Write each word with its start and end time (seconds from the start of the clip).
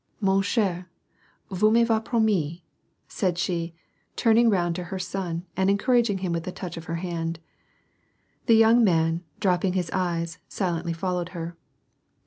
"Mon 0.29 0.41
eher, 0.57 0.87
vous 1.51 1.67
m' 1.69 1.75
avez 1.85 2.03
promts," 2.03 2.63
said, 3.07 3.37
she, 3.37 3.75
turning 4.15 4.49
round 4.49 4.75
to 4.75 4.85
her 4.85 4.97
son 4.97 5.45
and 5.55 5.69
encouraging 5.69 6.17
him 6.25 6.31
with 6.33 6.47
a 6.47 6.51
touch 6.51 6.75
of 6.75 6.85
her 6.85 6.95
hand. 7.05 7.37
The 8.47 8.55
young 8.55 8.83
man, 8.83 9.21
dropping 9.39 9.73
his 9.73 9.91
eyes, 9.91 10.39
silently 10.47 10.91
followed 10.93 11.29
her. 11.37 11.55